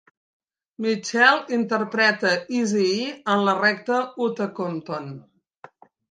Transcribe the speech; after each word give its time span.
Mitchell 0.83 1.43
interpreta 1.57 2.31
Eazy-E 2.59 3.11
en 3.33 3.43
la 3.49 3.53
recta 3.59 3.99
Outta 4.05 4.47
Compton. 4.61 5.13